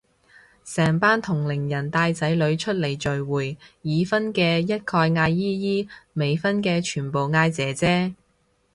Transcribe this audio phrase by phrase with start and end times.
[0.65, 8.15] 成班同齡人帶仔女出嚟聚會，已婚嘅一概嗌姨姨，未婚嘅全部嗌姐姐